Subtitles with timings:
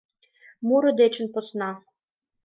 [0.67, 1.71] Муро дечын посна.